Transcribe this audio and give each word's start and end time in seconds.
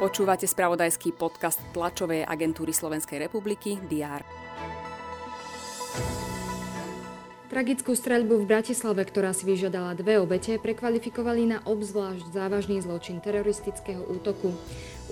Počúvate 0.00 0.48
spravodajský 0.48 1.12
podcast 1.12 1.60
tlačovej 1.76 2.24
agentúry 2.24 2.72
Slovenskej 2.72 3.20
republiky 3.20 3.76
DR. 3.84 4.24
Tragickú 7.52 7.92
streľbu 7.98 8.40
v 8.40 8.48
Bratislave, 8.48 9.02
ktorá 9.04 9.34
si 9.36 9.44
vyžiadala 9.44 9.92
dve 9.98 10.22
obete, 10.22 10.56
prekvalifikovali 10.56 11.52
na 11.52 11.58
obzvlášť 11.66 12.32
závažný 12.32 12.80
zločin 12.80 13.18
teroristického 13.20 14.00
útoku. 14.06 14.56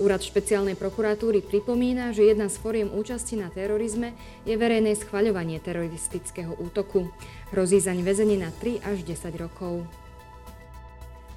Úrad 0.01 0.25
špeciálnej 0.25 0.73
prokuratúry 0.73 1.45
pripomína, 1.45 2.15
že 2.15 2.31
jedna 2.31 2.47
z 2.47 2.57
foriem 2.57 2.89
účasti 2.89 3.37
na 3.37 3.51
terorizme 3.53 4.15
je 4.47 4.55
verejné 4.55 4.95
schvaľovanie 4.97 5.61
teroristického 5.61 6.55
útoku. 6.57 7.11
Hrozí 7.51 7.77
zaň 7.77 8.07
väzenie 8.07 8.39
na 8.41 8.49
3 8.55 8.87
až 8.87 9.03
10 9.03 9.35
rokov. 9.37 9.85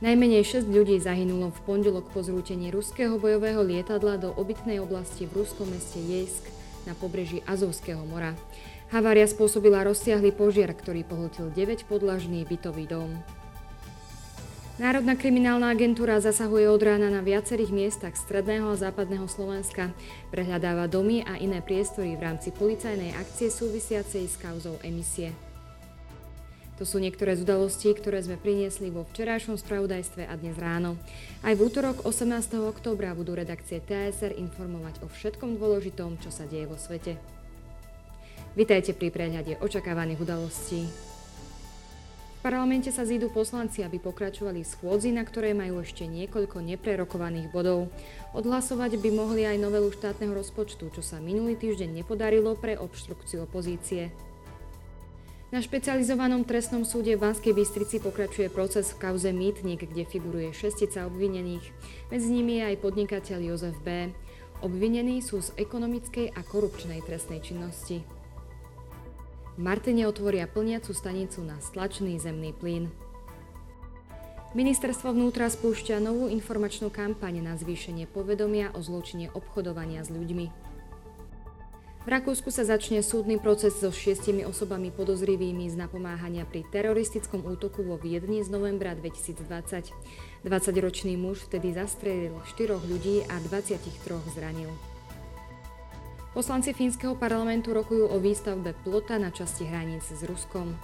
Najmenej 0.02 0.66
6 0.66 0.66
ľudí 0.66 0.98
zahynulo 0.98 1.54
v 1.54 1.62
pondelok 1.62 2.10
po 2.10 2.26
zrútení 2.26 2.74
ruského 2.74 3.22
bojového 3.22 3.62
lietadla 3.62 4.18
do 4.18 4.34
obytnej 4.34 4.82
oblasti 4.82 5.30
v 5.30 5.46
ruskom 5.46 5.70
meste 5.70 6.02
Jejsk 6.02 6.42
na 6.90 6.98
pobreží 6.98 7.38
Azovského 7.46 8.02
mora. 8.02 8.34
Havária 8.90 9.30
spôsobila 9.30 9.86
rozsiahly 9.86 10.34
požiar, 10.34 10.74
ktorý 10.74 11.06
pohltil 11.06 11.54
9 11.54 11.86
podlažný 11.86 12.42
bytový 12.42 12.90
dom. 12.90 13.14
Národná 14.82 15.14
kriminálna 15.14 15.70
agentúra 15.70 16.18
zasahuje 16.18 16.66
od 16.66 16.82
rána 16.82 17.06
na 17.06 17.22
viacerých 17.22 17.70
miestach 17.70 18.18
stredného 18.18 18.74
a 18.74 18.80
západného 18.82 19.30
Slovenska. 19.30 19.94
Prehľadáva 20.34 20.90
domy 20.90 21.22
a 21.22 21.38
iné 21.38 21.62
priestory 21.62 22.18
v 22.18 22.26
rámci 22.26 22.50
policajnej 22.50 23.14
akcie 23.14 23.54
súvisiacej 23.54 24.26
s 24.26 24.34
kauzou 24.34 24.82
emisie. 24.82 25.51
To 26.80 26.88
sú 26.88 26.96
niektoré 26.96 27.36
z 27.36 27.44
udalostí, 27.44 27.92
ktoré 27.92 28.24
sme 28.24 28.40
priniesli 28.40 28.88
vo 28.88 29.04
včerajšom 29.12 29.60
spravodajstve 29.60 30.24
a 30.24 30.34
dnes 30.40 30.56
ráno. 30.56 30.96
Aj 31.44 31.52
v 31.52 31.68
útorok 31.68 32.08
18. 32.08 32.32
októbra 32.64 33.12
budú 33.12 33.36
redakcie 33.36 33.84
TSR 33.84 34.32
informovať 34.40 35.04
o 35.04 35.06
všetkom 35.12 35.60
dôležitom, 35.60 36.16
čo 36.24 36.32
sa 36.32 36.48
deje 36.48 36.64
vo 36.64 36.80
svete. 36.80 37.20
Vitajte 38.56 38.96
pri 38.96 39.12
prehľade 39.12 39.60
očakávaných 39.60 40.24
udalostí. 40.24 40.88
V 40.88 42.50
parlamente 42.50 42.90
sa 42.90 43.06
zídu 43.06 43.30
poslanci, 43.30 43.86
aby 43.86 44.02
pokračovali 44.02 44.64
v 44.64 44.72
schôdzi, 44.72 45.14
na 45.14 45.22
ktorej 45.22 45.54
majú 45.54 45.78
ešte 45.78 46.08
niekoľko 46.08 46.58
neprerokovaných 46.58 47.52
bodov. 47.54 47.92
Odhlasovať 48.34 48.98
by 48.98 49.10
mohli 49.14 49.46
aj 49.46 49.62
novelu 49.62 49.92
štátneho 49.92 50.34
rozpočtu, 50.34 50.90
čo 50.90 51.04
sa 51.04 51.22
minulý 51.22 51.54
týždeň 51.54 52.02
nepodarilo 52.02 52.58
pre 52.58 52.74
obštrukciu 52.74 53.46
opozície. 53.46 54.10
Na 55.52 55.60
špecializovanom 55.60 56.48
trestnom 56.48 56.80
súde 56.80 57.12
v 57.12 57.28
Banskej 57.28 57.52
Bystrici 57.52 58.00
pokračuje 58.00 58.48
proces 58.48 58.88
v 58.96 59.04
kauze 59.04 59.36
Mýtnik, 59.36 59.84
kde 59.84 60.08
figuruje 60.08 60.48
šestica 60.56 61.04
obvinených. 61.04 61.60
Medzi 62.08 62.32
nimi 62.32 62.56
je 62.56 62.72
aj 62.72 62.80
podnikateľ 62.80 63.52
Jozef 63.52 63.76
B. 63.84 64.08
Obvinení 64.64 65.20
sú 65.20 65.44
z 65.44 65.52
ekonomickej 65.60 66.32
a 66.32 66.40
korupčnej 66.40 67.04
trestnej 67.04 67.44
činnosti. 67.44 68.00
V 69.52 69.60
Martine 69.60 70.08
otvoria 70.08 70.48
plniacu 70.48 70.96
stanicu 70.96 71.44
na 71.44 71.60
stlačný 71.60 72.16
zemný 72.16 72.56
plyn. 72.56 72.88
Ministerstvo 74.56 75.12
vnútra 75.12 75.52
spúšťa 75.52 76.00
novú 76.00 76.32
informačnú 76.32 76.88
kampaň 76.88 77.44
na 77.44 77.60
zvýšenie 77.60 78.08
povedomia 78.08 78.72
o 78.72 78.80
zločine 78.80 79.28
obchodovania 79.36 80.00
s 80.00 80.08
ľuďmi. 80.08 80.71
V 82.02 82.10
Rakúsku 82.10 82.50
sa 82.50 82.66
začne 82.66 82.98
súdny 82.98 83.38
proces 83.38 83.78
so 83.78 83.94
šiestimi 83.94 84.42
osobami 84.42 84.90
podozrivými 84.90 85.70
z 85.70 85.78
napomáhania 85.78 86.42
pri 86.42 86.66
teroristickom 86.66 87.46
útoku 87.46 87.86
vo 87.86 87.94
Viedni 87.94 88.42
z 88.42 88.50
novembra 88.50 88.98
2020. 88.98 89.38
20-ročný 90.42 91.14
muž 91.14 91.46
vtedy 91.46 91.70
zastrelil 91.70 92.34
4 92.58 92.90
ľudí 92.90 93.22
a 93.30 93.38
23 93.46 93.78
zranil. 94.34 94.74
Poslanci 96.34 96.74
fínskeho 96.74 97.14
parlamentu 97.14 97.70
rokujú 97.70 98.10
o 98.10 98.18
výstavbe 98.18 98.74
plota 98.82 99.22
na 99.22 99.30
časti 99.30 99.62
hraníc 99.62 100.10
s 100.10 100.26
Ruskom. 100.26 100.74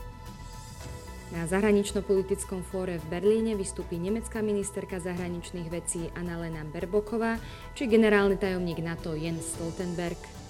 Na 1.35 1.51
zahranično-politickom 1.51 2.63
fóre 2.63 3.03
v 3.03 3.07
Berlíne 3.11 3.59
vystúpi 3.59 3.99
nemecká 3.99 4.39
ministerka 4.39 5.03
zahraničných 5.03 5.67
vecí 5.67 6.15
Annalena 6.15 6.63
Berboková 6.63 7.43
či 7.75 7.91
generálny 7.91 8.39
tajomník 8.39 8.79
NATO 8.87 9.19
Jens 9.19 9.59
Stoltenberg– 9.59 10.23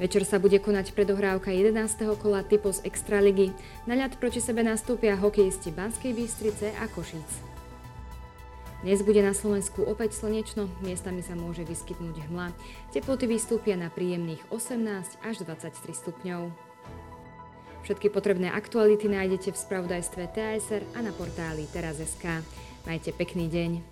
Večer 0.00 0.24
sa 0.24 0.40
bude 0.40 0.56
konať 0.56 0.96
predohrávka 0.96 1.52
11. 1.52 1.76
kola 2.16 2.40
typos 2.40 2.80
Extraligy. 2.88 3.52
Na 3.84 3.92
ľad 3.92 4.16
proti 4.16 4.40
sebe 4.40 4.64
nastúpia 4.64 5.12
hokejisti 5.12 5.68
Banskej 5.76 6.16
Bystrice 6.16 6.72
a 6.80 6.88
Košíc. 6.88 7.28
Dnes 8.80 9.04
bude 9.04 9.20
na 9.20 9.36
Slovensku 9.36 9.84
opäť 9.84 10.16
slnečno, 10.16 10.72
miestami 10.80 11.20
sa 11.20 11.36
môže 11.36 11.68
vyskytnúť 11.68 12.32
hmla. 12.32 12.48
Teploty 12.96 13.28
vystúpia 13.28 13.76
na 13.76 13.92
príjemných 13.92 14.40
18 14.48 15.20
až 15.20 15.34
23 15.44 15.92
stupňov. 15.92 16.48
Všetky 17.84 18.08
potrebné 18.08 18.48
aktuality 18.48 19.04
nájdete 19.04 19.52
v 19.52 19.60
spravodajstve 19.60 20.32
TSR 20.32 20.96
a 20.96 21.04
na 21.04 21.12
portáli 21.12 21.68
teraz.sk. 21.68 22.40
Majte 22.88 23.12
pekný 23.12 23.52
deň. 23.52 23.84